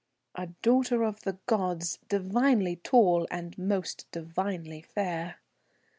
"A 0.33 0.47
daughter 0.63 1.03
of 1.03 1.19
the 1.21 1.37
gods, 1.45 1.99
divinely 2.09 2.77
tall 2.77 3.27
and 3.29 3.55
most 3.55 4.07
divinely 4.11 4.81
fair." 4.81 5.35